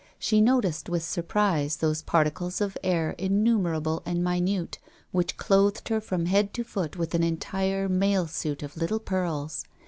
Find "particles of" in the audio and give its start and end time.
2.01-2.75